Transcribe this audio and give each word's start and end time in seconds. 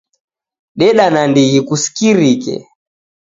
Deda 0.79 1.05
nandighi 1.13 1.59
kusikirike. 1.67 2.55